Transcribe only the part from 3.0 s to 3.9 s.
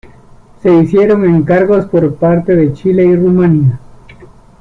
y Rumania.